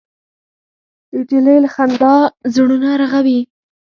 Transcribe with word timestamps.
نجلۍ 1.15 1.57
له 1.63 1.69
خندا 1.75 2.15
زړونه 2.53 2.89
رغوي. 3.01 3.39